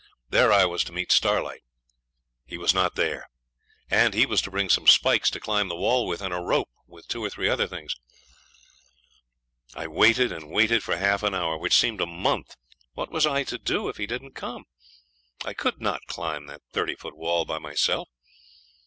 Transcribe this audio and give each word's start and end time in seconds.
There 0.31 0.51
I 0.51 0.65
was 0.65 0.83
to 0.85 0.91
meet 0.91 1.11
Starlight. 1.11 1.61
He 2.43 2.57
was 2.57 2.73
not 2.73 2.95
there, 2.95 3.29
and 3.87 4.15
he 4.15 4.25
was 4.25 4.41
to 4.41 4.49
bring 4.49 4.67
some 4.67 4.87
spikes 4.87 5.29
to 5.29 5.39
climb 5.39 5.67
the 5.67 5.75
wall 5.75 6.07
with, 6.07 6.23
and 6.23 6.33
a 6.33 6.39
rope, 6.39 6.69
with 6.87 7.07
two 7.07 7.23
or 7.23 7.29
three 7.29 7.47
other 7.47 7.67
things. 7.67 7.95
I 9.75 9.85
waited 9.85 10.31
and 10.31 10.49
waited 10.49 10.81
for 10.81 10.97
half 10.97 11.21
an 11.21 11.35
hour, 11.35 11.55
which 11.55 11.77
seemed 11.77 12.01
a 12.01 12.07
month. 12.07 12.55
What 12.95 13.11
was 13.11 13.27
I 13.27 13.43
to 13.43 13.59
do 13.59 13.89
if 13.89 13.97
he 13.97 14.07
didn't 14.07 14.33
come? 14.33 14.63
I 15.45 15.53
could 15.53 15.79
not 15.79 16.07
climb 16.07 16.47
the 16.47 16.61
thirty 16.73 16.95
foot 16.95 17.15
wall 17.15 17.45
by 17.45 17.59
myself. 17.59 18.09